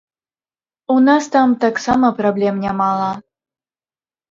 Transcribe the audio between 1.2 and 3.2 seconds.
там таксама праблем нямала.